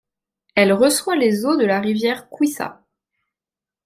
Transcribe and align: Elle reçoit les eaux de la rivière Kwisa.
Elle 0.55 0.73
reçoit 0.73 1.15
les 1.15 1.45
eaux 1.45 1.55
de 1.57 1.63
la 1.67 1.79
rivière 1.79 2.27
Kwisa. 2.27 2.83